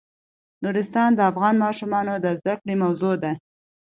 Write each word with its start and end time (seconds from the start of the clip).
نورستان 0.63 1.09
د 1.15 1.19
افغان 1.31 1.55
ماشومانو 1.65 2.13
د 2.17 2.27
زده 2.39 2.53
کړې 2.61 2.75
موضوع 2.83 3.15
ده. 3.23 3.31